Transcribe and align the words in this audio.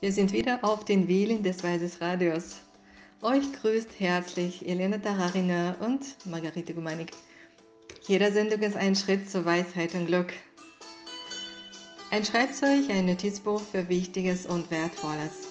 Wir 0.00 0.12
sind 0.12 0.32
wieder 0.32 0.62
auf 0.62 0.84
den 0.84 1.08
Wellen 1.08 1.42
des 1.42 1.64
Weises 1.64 2.00
Radios. 2.00 2.60
Euch 3.20 3.52
grüßt 3.52 3.98
herzlich 3.98 4.64
Elena 4.64 4.98
Tararina 4.98 5.74
und 5.80 6.24
Margarete 6.24 6.72
Gumanik. 6.72 7.10
Jeder 8.06 8.30
Sendung 8.30 8.60
ist 8.60 8.76
ein 8.76 8.94
Schritt 8.94 9.28
zur 9.28 9.44
Weisheit 9.44 9.96
und 9.96 10.06
Glück. 10.06 10.32
Ein 12.12 12.24
Schreibzeug, 12.24 12.88
ein 12.90 13.06
Notizbuch 13.06 13.60
für 13.60 13.88
Wichtiges 13.88 14.46
und 14.46 14.70
Wertvolles. 14.70 15.48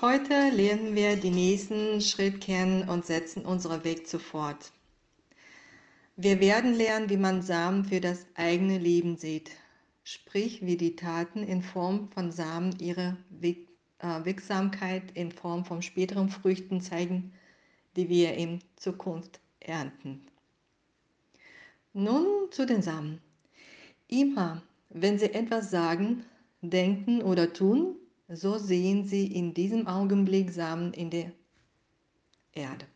Heute 0.00 0.48
lernen 0.48 0.94
wir 0.94 1.16
den 1.16 1.34
nächsten 1.34 2.00
Schritt 2.00 2.40
kennen 2.40 2.88
und 2.88 3.04
setzen 3.04 3.44
unseren 3.44 3.84
Weg 3.84 4.08
zuvor. 4.08 4.56
Wir 6.16 6.40
werden 6.40 6.72
lernen, 6.72 7.10
wie 7.10 7.18
man 7.18 7.42
Samen 7.42 7.84
für 7.84 8.00
das 8.00 8.24
eigene 8.36 8.78
Leben 8.78 9.18
sieht 9.18 9.50
sprich 10.04 10.64
wie 10.64 10.76
die 10.76 10.96
Taten 10.96 11.42
in 11.42 11.62
Form 11.62 12.08
von 12.10 12.32
Samen 12.32 12.76
ihre 12.78 13.16
äh, 13.40 13.54
Wirksamkeit 14.24 15.12
in 15.14 15.30
Form 15.32 15.64
von 15.64 15.82
späteren 15.82 16.28
Früchten 16.28 16.80
zeigen, 16.80 17.32
die 17.96 18.08
wir 18.08 18.34
in 18.34 18.60
Zukunft 18.76 19.40
ernten. 19.60 20.26
Nun 21.92 22.50
zu 22.50 22.66
den 22.66 22.82
Samen. 22.82 23.20
Immer, 24.08 24.62
wenn 24.88 25.18
Sie 25.18 25.32
etwas 25.32 25.70
sagen, 25.70 26.24
denken 26.62 27.22
oder 27.22 27.52
tun, 27.52 27.96
so 28.28 28.58
sehen 28.58 29.06
Sie 29.06 29.26
in 29.26 29.54
diesem 29.54 29.86
Augenblick 29.86 30.50
Samen 30.50 30.92
in 30.94 31.10
der 31.10 31.32
Erde. 32.52 32.86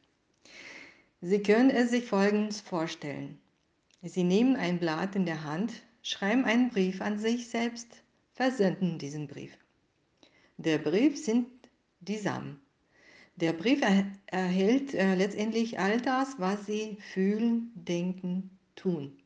Sie 1.21 1.43
können 1.43 1.71
es 1.71 1.91
sich 1.91 2.05
folgendes 2.05 2.61
vorstellen. 2.61 3.39
Sie 4.03 4.25
nehmen 4.25 4.57
ein 4.57 4.79
Blatt 4.79 5.17
in 5.17 5.27
der 5.27 5.45
Hand, 5.45 5.73
schreiben 6.07 6.45
einen 6.45 6.71
Brief 6.71 7.01
an 7.01 7.19
sich 7.19 7.49
selbst, 7.49 7.89
versenden 8.33 8.97
diesen 8.97 9.27
Brief. 9.27 9.59
Der 10.57 10.79
Brief 10.79 11.19
sind 11.19 11.49
die 11.99 12.17
Samen. 12.17 12.61
Der 13.35 13.53
Brief 13.53 13.83
er 13.83 14.07
erhält 14.27 14.95
äh, 14.95 15.17
letztendlich 15.17 15.81
all 15.81 16.01
das, 16.01 16.39
was 16.39 16.65
sie 16.65 16.97
fühlen, 17.13 17.73
denken, 17.75 18.57
tun. 18.77 19.19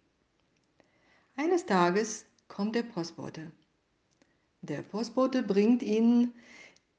Eines 1.36 1.66
Tages 1.66 2.24
kommt 2.48 2.74
der 2.74 2.82
Postbote. 2.84 3.52
Der 4.62 4.80
Postbote 4.80 5.42
bringt 5.42 5.82
ihnen 5.82 6.32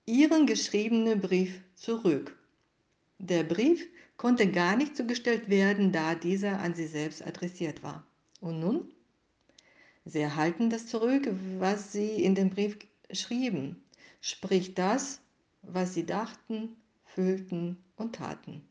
ihren 0.06 0.46
geschriebenen 0.46 1.20
Brief 1.22 1.60
zurück. 1.74 2.38
Der 3.18 3.44
Brief 3.44 3.88
konnte 4.18 4.52
gar 4.52 4.76
nicht 4.76 4.96
zugestellt 4.96 5.50
werden, 5.50 5.92
da 5.92 6.14
dieser 6.14 6.60
an 6.60 6.76
sie 6.76 6.88
selbst 6.88 7.26
adressiert 7.26 7.82
war. 7.82 8.06
Und 8.42 8.60
nun? 8.60 8.92
Sie 10.06 10.20
erhalten 10.20 10.70
das 10.70 10.88
zurück, 10.88 11.28
was 11.60 11.92
Sie 11.92 12.24
in 12.24 12.36
dem 12.36 12.50
Brief 12.50 12.78
schrieben, 13.12 13.84
sprich 14.20 14.74
das, 14.74 15.22
was 15.62 15.94
Sie 15.94 16.06
dachten, 16.06 16.76
fühlten 17.06 17.78
und 17.98 18.16
taten. 18.16 18.64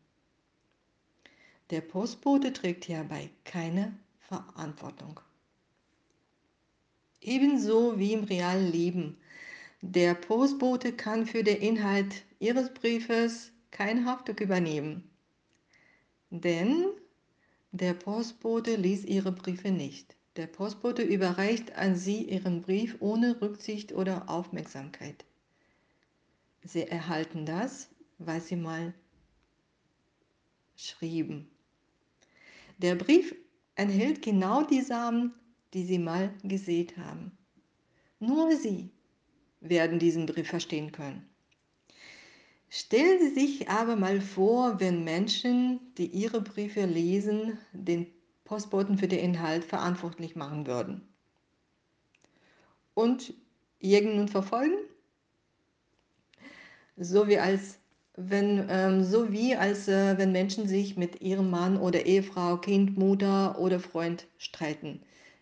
Der 1.71 1.83
Postbote 1.83 2.53
trägt 2.53 2.85
hierbei 2.85 3.31
keine 3.45 3.97
Verantwortung. 4.19 5.21
Ebenso 7.21 7.99
wie 7.99 8.13
im 8.13 8.25
realen 8.25 8.73
Leben. 8.73 9.17
Der 9.83 10.15
Postbote 10.15 10.93
kann 10.93 11.27
für 11.27 11.45
den 11.45 11.59
Inhalt 11.59 12.25
Ihres 12.39 12.75
Briefes 12.75 13.53
keine 13.71 14.05
Haftung 14.05 14.39
übernehmen. 14.39 15.09
Denn 16.31 16.87
der 17.73 17.95
Postbote 17.95 18.77
liest 18.77 19.05
Ihre 19.05 19.33
Briefe 19.33 19.71
nicht. 19.71 20.17
Der 20.41 20.47
Postbote 20.47 21.03
überreicht 21.03 21.77
an 21.77 21.97
Sie 21.97 22.23
Ihren 22.23 22.63
Brief 22.63 22.97
ohne 23.01 23.43
Rücksicht 23.43 23.93
oder 23.93 24.31
Aufmerksamkeit. 24.31 25.27
Sie 26.65 26.81
erhalten 26.81 27.45
das, 27.45 27.91
was 28.17 28.47
Sie 28.47 28.57
mal 28.57 28.95
schrieben. 30.77 31.51
Der 32.79 32.95
Brief 32.95 33.35
enthält 33.75 34.23
genau 34.23 34.63
die 34.63 34.81
Samen, 34.81 35.35
die 35.75 35.85
Sie 35.85 35.99
mal 35.99 36.33
gesät 36.43 36.97
haben. 36.97 37.33
Nur 38.19 38.57
Sie 38.57 38.89
werden 39.61 39.99
diesen 39.99 40.25
Brief 40.25 40.49
verstehen 40.49 40.91
können. 40.91 41.29
Stellen 42.71 43.19
Sie 43.21 43.35
sich 43.39 43.69
aber 43.69 43.95
mal 43.95 44.23
vor, 44.23 44.81
wenn 44.81 45.05
Menschen, 45.05 45.81
die 45.99 46.07
Ihre 46.07 46.41
Briefe 46.41 46.87
lesen, 46.87 47.59
den 47.75 48.07
Postboten 48.51 48.99
für 48.99 49.07
den 49.07 49.21
Inhalt 49.21 49.65
verantwortlich 49.65 50.35
machen 50.35 50.67
würden. 50.67 51.03
Und 52.95 53.33
irgend 53.79 54.29
verfolgen? 54.29 54.75
So 56.97 57.29
wie 57.29 57.39
als 57.39 57.79
wenn, 58.17 58.67
ähm, 58.69 59.05
so 59.05 59.31
wie 59.31 59.55
als 59.55 59.87
äh, 59.87 60.19
wenn 60.19 60.33
Menschen 60.33 60.67
sich 60.67 60.97
mit 60.97 61.23
ihrem 61.23 61.49
Mann 61.49 61.79
oder 61.79 62.07
Ehefrau, 62.07 62.57
Kind, 62.57 62.99
Mutter 62.99 63.57
oder 63.61 63.79
Freund 63.79 64.27
streiten. 64.37 65.01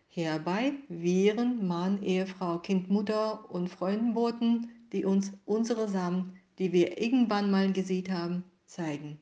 Hierbei 0.09 0.75
wären 0.91 1.67
Mann, 1.67 2.03
Ehefrau, 2.03 2.59
Kind, 2.59 2.91
Mutter 2.91 3.51
und 3.51 3.71
Freundenboten, 3.71 4.69
die 4.93 5.07
uns 5.07 5.33
unsere 5.47 5.89
Samen, 5.89 6.37
die 6.59 6.75
wir 6.75 7.01
irgendwann 7.01 7.51
mal 7.51 7.73
gesehen 7.73 8.13
haben, 8.13 8.45
zeigen. 8.67 9.19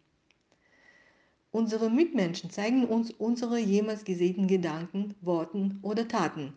Unsere 1.57 1.89
Mitmenschen 1.89 2.51
zeigen 2.51 2.85
uns 2.85 3.13
unsere 3.13 3.59
jemals 3.59 4.05
gesäten 4.05 4.47
Gedanken, 4.47 5.15
Worten 5.23 5.79
oder 5.81 6.07
Taten. 6.07 6.53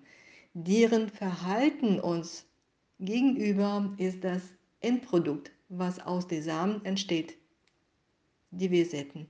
Deren 0.53 1.07
Verhalten 1.07 2.01
uns 2.01 2.45
gegenüber 2.99 3.93
ist 3.95 4.25
das 4.25 4.41
Endprodukt, 4.81 5.53
was 5.69 6.01
aus 6.01 6.27
den 6.27 6.43
Samen 6.43 6.83
entsteht, 6.83 7.37
die 8.51 8.71
wir 8.71 8.85
säten. 8.85 9.27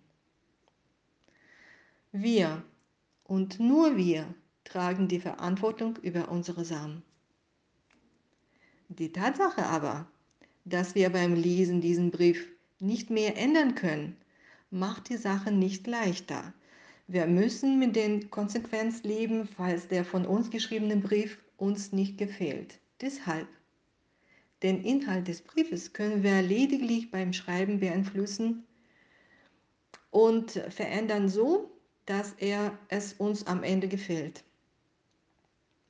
Wir 2.12 2.64
und 3.26 3.60
nur 3.60 3.96
wir 3.96 4.26
tragen 4.64 5.08
die 5.08 5.20
Verantwortung 5.20 5.98
über 5.98 6.32
unsere 6.32 6.66
Samen. 6.66 7.04
Die 8.88 9.12
Tatsache 9.12 9.68
aber, 9.68 10.08
dass 10.66 10.96
wir 10.96 11.12
beim 11.12 11.36
Lesen 11.36 11.80
diesen 11.80 12.10
Brief 12.10 12.50
nicht 12.80 13.12
mehr 13.12 13.38
ändern 13.38 13.76
können, 13.76 14.18
macht 14.72 15.10
die 15.10 15.18
Sache 15.18 15.52
nicht 15.52 15.88
leichter. 15.88 16.54
Wir 17.08 17.26
müssen 17.26 17.80
mit 17.80 17.96
den 17.96 18.30
Konsequenzen 18.30 19.08
leben, 19.08 19.48
falls 19.48 19.88
der 19.88 20.06
von 20.06 20.26
uns 20.26 20.52
geschriebene 20.52 20.98
Brief 20.98 21.40
uns 21.58 21.92
nicht 21.92 22.18
gefällt. 22.18 22.80
Deshalb. 23.02 23.48
Den 24.62 24.84
Inhalt 24.84 25.28
des 25.28 25.42
Briefes 25.42 25.94
können 25.94 26.22
wir 26.22 26.42
lediglich 26.42 27.12
beim 27.12 27.32
Schreiben 27.34 27.80
beeinflussen 27.80 28.66
und 30.12 30.52
verändern 30.52 31.30
so, 31.30 31.72
dass 32.06 32.34
er 32.34 32.78
es 32.90 33.14
uns 33.14 33.48
am 33.48 33.64
Ende 33.64 33.88
gefällt. 33.88 34.44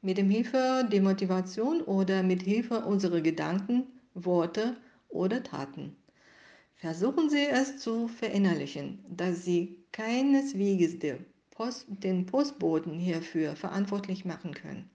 Mit 0.02 0.18
dem 0.18 0.30
Hilfe 0.30 0.88
der 0.90 1.02
Motivation 1.02 1.82
oder 1.82 2.24
mit 2.24 2.44
Hilfe 2.44 2.86
unserer 2.86 3.22
Gedanken, 3.22 3.88
Worte 4.14 4.78
oder 5.10 5.44
Taten. 5.44 5.96
Versuchen 6.80 7.30
Sie 7.30 7.46
es 7.46 7.78
zu 7.80 8.08
verinnerlichen, 8.08 9.04
dass 9.10 9.44
Sie 9.44 9.84
keineswegs 9.92 10.98
den 10.98 12.26
Postboten 12.26 12.98
hierfür 12.98 13.58
verantwortlich 13.58 14.24
machen 14.24 14.54
können. 14.54 14.90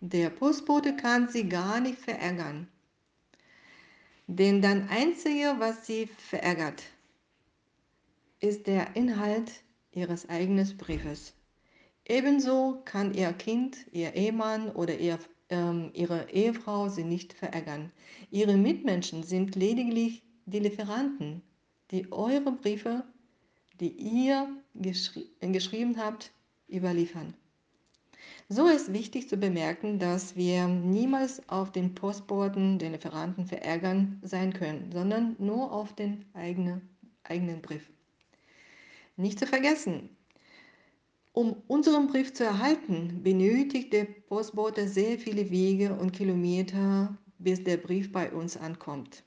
Der 0.00 0.30
Postbote 0.30 0.96
kann 0.96 1.28
Sie 1.28 1.48
gar 1.48 1.78
nicht 1.78 2.00
verärgern, 2.00 2.66
denn 4.26 4.60
das 4.60 4.88
Einzige, 4.90 5.54
was 5.58 5.86
Sie 5.86 6.06
verärgert, 6.06 6.82
ist 8.40 8.66
der 8.66 8.96
Inhalt 8.96 9.52
Ihres 9.92 10.28
eigenen 10.28 10.76
Briefes. 10.78 11.32
Ebenso 12.04 12.82
kann 12.84 13.14
Ihr 13.14 13.32
Kind, 13.34 13.76
Ihr 13.92 14.14
Ehemann 14.14 14.70
oder 14.70 14.98
Ihr 14.98 15.20
ähm, 15.50 15.90
ihre 15.94 16.30
Ehefrau 16.30 16.88
sie 16.88 17.04
nicht 17.04 17.32
verärgern. 17.32 17.90
Ihre 18.30 18.56
Mitmenschen 18.56 19.22
sind 19.22 19.54
lediglich 19.56 20.22
die 20.46 20.60
Lieferanten, 20.60 21.42
die 21.90 22.10
eure 22.12 22.52
Briefe, 22.52 23.04
die 23.80 23.90
ihr 23.90 24.48
geschri 24.74 25.26
geschrieben 25.40 25.96
habt, 25.98 26.32
überliefern. 26.68 27.34
So 28.48 28.66
ist 28.66 28.92
wichtig 28.92 29.28
zu 29.28 29.36
bemerken, 29.36 29.98
dass 29.98 30.34
wir 30.34 30.66
niemals 30.66 31.46
auf 31.48 31.70
den 31.70 31.94
Postboten, 31.94 32.78
den 32.78 32.92
Lieferanten 32.92 33.46
verärgern 33.46 34.20
sein 34.22 34.52
können, 34.52 34.90
sondern 34.92 35.36
nur 35.38 35.72
auf 35.72 35.94
den 35.94 36.24
eigenen, 36.34 36.88
eigenen 37.24 37.60
Brief. 37.60 37.90
Nicht 39.16 39.38
zu 39.38 39.46
vergessen, 39.46 40.10
um 41.38 41.54
unseren 41.68 42.08
Brief 42.08 42.34
zu 42.34 42.42
erhalten, 42.42 43.20
benötigt 43.22 43.92
der 43.92 44.06
Postbote 44.06 44.88
sehr 44.88 45.20
viele 45.20 45.52
Wege 45.52 45.94
und 45.94 46.12
Kilometer, 46.12 47.16
bis 47.38 47.62
der 47.62 47.76
Brief 47.76 48.10
bei 48.10 48.32
uns 48.32 48.56
ankommt. 48.56 49.22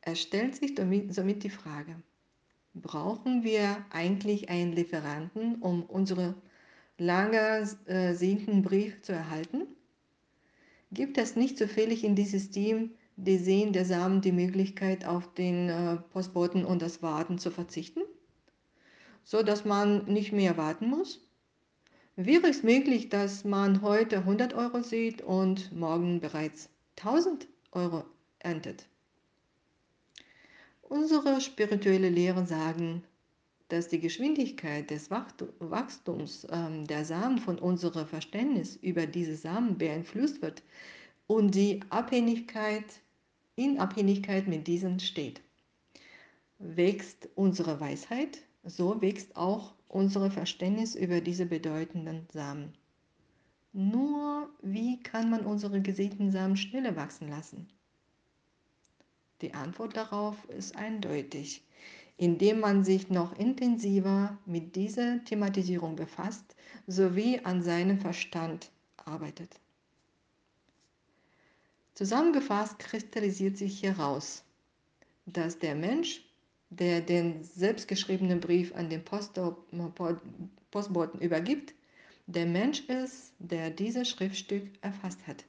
Es 0.00 0.22
stellt 0.22 0.56
sich 0.56 0.74
somit 1.10 1.42
die 1.42 1.50
Frage, 1.50 1.96
brauchen 2.72 3.44
wir 3.44 3.84
eigentlich 3.90 4.48
einen 4.48 4.72
Lieferanten, 4.72 5.56
um 5.56 5.82
unseren 5.82 6.34
lange 6.96 7.68
äh, 7.84 8.14
Brief 8.62 9.02
zu 9.02 9.12
erhalten? 9.12 9.66
Gibt 10.90 11.18
es 11.18 11.36
nicht 11.36 11.58
zufällig 11.58 12.02
in 12.02 12.16
diesem 12.16 12.38
System 12.40 12.90
die 13.16 13.36
Sehen 13.36 13.74
der 13.74 13.84
Samen 13.84 14.22
die 14.22 14.32
Möglichkeit, 14.32 15.04
auf 15.04 15.34
den 15.34 15.68
äh, 15.68 15.96
Postboten 16.14 16.64
und 16.64 16.80
das 16.80 17.02
Warten 17.02 17.38
zu 17.38 17.50
verzichten? 17.50 18.00
So 19.24 19.42
dass 19.42 19.64
man 19.64 20.04
nicht 20.04 20.32
mehr 20.32 20.56
warten 20.56 20.88
muss? 20.88 21.20
Wäre 22.16 22.46
es 22.46 22.62
möglich, 22.62 23.08
dass 23.08 23.44
man 23.44 23.82
heute 23.82 24.18
100 24.18 24.54
Euro 24.54 24.82
sieht 24.82 25.22
und 25.22 25.72
morgen 25.72 26.20
bereits 26.20 26.68
1000 26.98 27.48
Euro 27.72 28.04
erntet? 28.38 28.86
Unsere 30.82 31.40
spirituelle 31.40 32.10
Lehren 32.10 32.46
sagen, 32.46 33.02
dass 33.68 33.88
die 33.88 33.98
Geschwindigkeit 33.98 34.90
des 34.90 35.10
Wachstums 35.10 36.46
ähm, 36.50 36.86
der 36.86 37.04
Samen 37.04 37.38
von 37.38 37.58
unserem 37.58 38.06
Verständnis 38.06 38.76
über 38.76 39.06
diese 39.06 39.34
Samen 39.34 39.78
beeinflusst 39.78 40.42
wird 40.42 40.62
und 41.26 41.54
die 41.54 41.80
Abhängigkeit 41.88 42.84
in 43.56 43.78
Abhängigkeit 43.78 44.46
mit 44.46 44.66
diesen 44.66 45.00
steht. 45.00 45.40
Wächst 46.58 47.28
unsere 47.34 47.80
Weisheit, 47.80 48.38
so 48.64 49.00
wächst 49.00 49.36
auch 49.36 49.74
unser 49.88 50.30
Verständnis 50.30 50.94
über 50.94 51.20
diese 51.20 51.46
bedeutenden 51.46 52.26
Samen. 52.32 52.72
Nur 53.72 54.48
wie 54.62 55.02
kann 55.02 55.30
man 55.30 55.44
unsere 55.44 55.80
gesegneten 55.80 56.30
Samen 56.30 56.56
schneller 56.56 56.96
wachsen 56.96 57.28
lassen? 57.28 57.68
Die 59.40 59.52
Antwort 59.52 59.96
darauf 59.96 60.48
ist 60.48 60.76
eindeutig, 60.76 61.62
indem 62.16 62.60
man 62.60 62.84
sich 62.84 63.10
noch 63.10 63.36
intensiver 63.38 64.38
mit 64.46 64.76
dieser 64.76 65.22
Thematisierung 65.24 65.96
befasst 65.96 66.54
sowie 66.86 67.40
an 67.40 67.62
seinem 67.62 67.98
Verstand 67.98 68.70
arbeitet. 68.96 69.60
Zusammengefasst 71.94 72.78
kristallisiert 72.78 73.56
sich 73.56 73.82
heraus, 73.82 74.44
dass 75.26 75.58
der 75.58 75.74
Mensch, 75.74 76.24
der 76.70 77.00
den 77.00 77.44
selbstgeschriebenen 77.44 78.40
Brief 78.40 78.74
an 78.74 78.90
den 78.90 79.04
Postboten 79.04 81.20
übergibt, 81.20 81.74
der 82.26 82.46
Mensch 82.46 82.80
ist, 82.88 83.34
der 83.38 83.70
dieses 83.70 84.08
Schriftstück 84.08 84.64
erfasst 84.80 85.26
hat. 85.26 85.44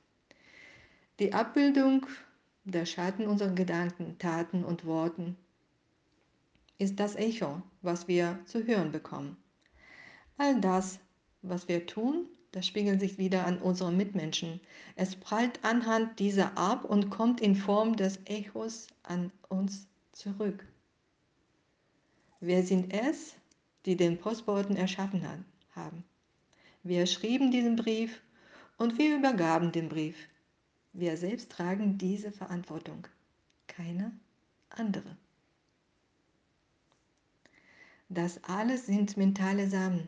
Die 1.20 1.34
Abbildung 1.34 2.06
der 2.66 2.86
Schatten 2.86 3.28
unserer 3.28 3.54
Gedanken, 3.54 4.18
Taten 4.20 4.66
und 4.66 4.86
Worten 4.86 5.38
ist 6.78 7.00
das 7.00 7.16
Echo, 7.16 7.62
was 7.82 8.08
wir 8.08 8.40
zu 8.46 8.66
hören 8.66 8.92
bekommen. 8.92 9.38
All 10.38 10.60
das, 10.60 11.00
was 11.42 11.70
wir 11.70 11.86
tun, 11.86 12.28
das 12.52 12.68
spiegelt 12.68 13.00
sich 13.00 13.18
wieder 13.18 13.46
an 13.46 13.60
unseren 13.60 13.96
Mitmenschen. 13.96 14.60
Es 14.96 15.16
prallt 15.16 15.64
anhand 15.64 16.20
dieser 16.20 16.58
ab 16.58 16.84
und 16.84 17.10
kommt 17.10 17.40
in 17.40 17.56
Form 17.56 17.96
des 17.96 18.20
Echos 18.26 18.88
an 19.04 19.32
uns 19.48 19.88
zurück. 20.12 20.68
Wer 22.40 22.64
sind 22.64 22.94
es, 22.94 23.36
die 23.86 23.96
den 23.96 24.18
Postboten 24.18 24.76
erschaffen 24.76 25.28
haben? 25.76 26.04
Wir 26.84 27.06
schrieben 27.08 27.52
diesen 27.52 27.76
Brief 27.76 28.22
und 28.78 28.98
wir 28.98 29.16
übergaben 29.18 29.72
den 29.72 29.90
Brief. 29.90 30.16
Wir 30.94 31.18
selbst 31.18 31.52
tragen 31.52 31.98
diese 31.98 32.32
Verantwortung, 32.32 33.08
keine 33.68 34.12
andere. 34.70 35.18
Das 38.10 38.44
alles 38.44 38.86
sind 38.86 39.18
mentale 39.18 39.70
Samen. 39.70 40.08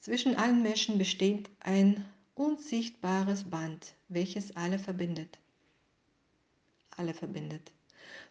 Zwischen 0.00 0.36
allen 0.36 0.62
Menschen 0.62 0.96
besteht 0.96 1.50
ein 1.60 2.04
unsichtbares 2.34 3.44
Band, 3.44 3.94
welches 4.08 4.56
alle 4.56 4.78
verbindet. 4.78 5.38
Alle 6.96 7.12
verbindet. 7.12 7.70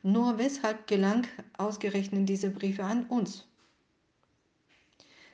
Nur 0.02 0.38
weshalb 0.38 0.88
gelang 0.88 1.28
ausgerechnet 1.58 2.28
diese 2.30 2.50
Briefe 2.50 2.84
an 2.84 3.06
uns? 3.06 3.48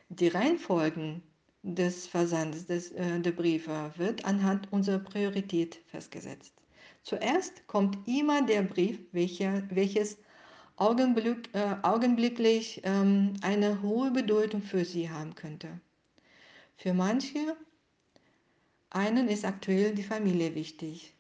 Die 0.09 0.27
Reihenfolgen 0.27 1.21
des 1.63 2.07
Versandes 2.07 2.67
des, 2.67 2.91
äh, 2.91 3.19
der 3.19 3.31
Briefe 3.31 3.91
wird 3.97 4.23
anhand 4.25 4.71
unserer 4.71 4.99
Priorität 4.99 5.79
festgesetzt. 5.87 6.53
Zuerst 7.01 7.65
kommt 7.67 8.07
immer 8.07 8.43
der 8.45 8.61
Brief, 8.61 8.99
welcher, 9.11 9.63
welches 9.69 10.17
Augenblick, 10.75 11.49
äh, 11.53 11.75
augenblicklich 11.81 12.81
ähm, 12.83 13.33
eine 13.41 13.81
hohe 13.81 14.11
Bedeutung 14.11 14.61
für 14.61 14.85
sie 14.85 15.09
haben 15.09 15.33
könnte. 15.35 15.79
Für 16.77 16.93
manche 16.93 17.55
einen 18.89 19.27
ist 19.27 19.45
aktuell 19.45 19.93
die 19.93 20.03
Familie 20.03 20.55
wichtig, 20.55 21.13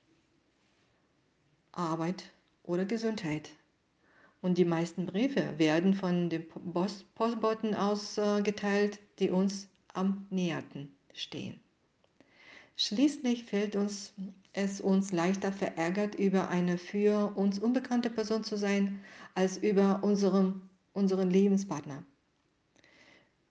Arbeit 1.71 2.31
oder 2.67 2.85
Gesundheit. 2.85 3.49
Und 4.41 4.57
die 4.57 4.65
meisten 4.65 5.05
Briefe 5.05 5.57
werden 5.57 5.93
von 5.93 6.29
den 6.29 6.45
Postboten 7.15 7.73
ausgeteilt, 7.73 8.99
die 9.19 9.29
uns 9.29 9.67
am 9.93 10.27
näherten 10.29 10.95
stehen. 11.13 11.59
Schließlich 12.75 13.45
fällt 13.45 13.75
uns 13.75 14.13
es 14.55 14.79
uns 14.79 15.11
leichter 15.11 15.51
verärgert, 15.51 16.15
über 16.15 16.49
eine 16.49 16.77
für 16.77 17.33
uns 17.35 17.59
unbekannte 17.59 18.09
Person 18.09 18.43
zu 18.43 18.55
sein, 18.55 19.01
als 19.33 19.57
über 19.57 20.01
unseren, 20.01 20.69
unseren 20.93 21.29
Lebenspartner. 21.29 22.05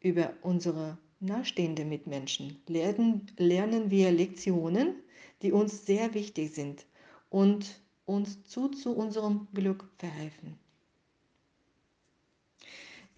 Über 0.00 0.32
unsere 0.40 0.96
nahestehenden 1.20 1.90
Mitmenschen 1.90 2.56
lernen, 2.66 3.26
lernen 3.36 3.90
wir 3.90 4.12
Lektionen, 4.12 4.94
die 5.42 5.52
uns 5.52 5.84
sehr 5.84 6.14
wichtig 6.14 6.54
sind 6.54 6.86
und 7.28 7.80
uns 8.06 8.42
zu, 8.44 8.68
zu 8.68 8.94
unserem 8.94 9.48
Glück 9.54 9.88
verhelfen. 9.98 10.58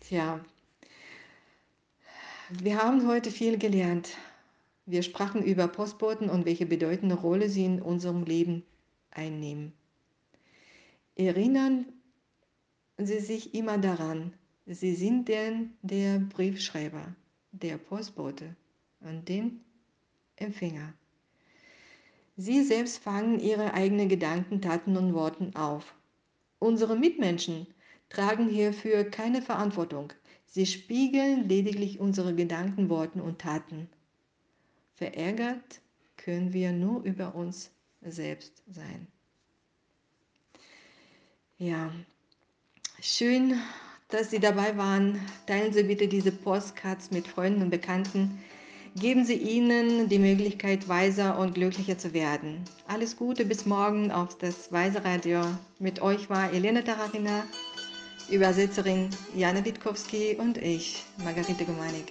Tja, 0.01 0.45
wir 2.51 2.81
haben 2.83 3.07
heute 3.09 3.31
viel 3.31 3.59
gelernt. 3.59 4.17
Wir 4.85 5.03
sprachen 5.03 5.43
über 5.43 5.67
Postboten 5.67 6.31
und 6.31 6.45
welche 6.45 6.67
bedeutende 6.67 7.17
Rolle 7.17 7.49
sie 7.49 7.65
in 7.65 7.83
unserem 7.83 8.23
Leben 8.23 8.63
einnehmen. 9.11 9.73
Erinnern 11.17 11.87
Sie 12.99 13.21
sich 13.21 13.55
immer 13.55 13.79
daran, 13.79 14.33
Sie 14.65 14.95
sind 14.95 15.29
denn 15.29 15.75
der 15.83 16.19
Briefschreiber, 16.19 17.15
der 17.53 17.79
Postbote 17.79 18.57
und 19.01 19.29
den 19.29 19.61
Empfänger. 20.37 20.95
Sie 22.37 22.63
selbst 22.63 22.99
fangen 22.99 23.41
Ihre 23.41 23.73
eigenen 23.73 24.09
Gedanken, 24.09 24.61
Taten 24.61 24.97
und 24.97 25.15
Worten 25.15 25.57
auf. 25.57 25.95
Unsere 26.59 26.97
Mitmenschen 26.97 27.67
tragen 28.11 28.49
hierfür 28.49 29.05
keine 29.05 29.41
Verantwortung. 29.41 30.13
Sie 30.45 30.67
spiegeln 30.67 31.49
lediglich 31.49 31.99
unsere 31.99 32.35
Gedanken, 32.35 32.89
Worten 32.89 33.21
und 33.21 33.39
Taten. 33.39 33.89
Verärgert 34.95 35.81
können 36.17 36.53
wir 36.53 36.73
nur 36.73 37.03
über 37.05 37.35
uns 37.35 37.71
selbst 38.03 38.63
sein. 38.71 39.07
Ja, 41.59 41.91
schön, 43.01 43.59
dass 44.09 44.31
Sie 44.31 44.41
dabei 44.41 44.77
waren. 44.77 45.21
Teilen 45.47 45.73
Sie 45.73 45.85
bitte 45.85 46.07
diese 46.07 46.33
Postcards 46.33 47.11
mit 47.11 47.27
Freunden 47.27 47.63
und 47.63 47.71
Bekannten. 47.71 48.39
Geben 48.99 49.27
Sie 49.27 49.35
ihnen 49.35 50.09
die 50.09 50.19
Möglichkeit, 50.19 50.89
weiser 50.89 51.39
und 51.39 51.55
glücklicher 51.55 51.99
zu 51.99 52.15
werden. 52.15 52.65
Alles 52.89 53.15
Gute, 53.15 53.45
bis 53.45 53.67
morgen 53.67 54.11
auf 54.11 54.39
das 54.39 54.73
Weise 54.73 55.05
Radio. 55.05 55.43
Mit 55.79 56.01
euch 56.01 56.31
war 56.31 56.51
Elena 56.51 56.81
Tararina. 56.81 57.45
Übersetzerin 58.31 59.11
Jana 59.37 59.63
Witkowski 59.67 60.37
und 60.37 60.57
ich, 60.57 61.05
Margarete 61.23 61.67
Gomanik. 61.67 62.11